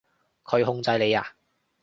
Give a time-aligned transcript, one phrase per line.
[0.45, 1.35] 佢控制你呀？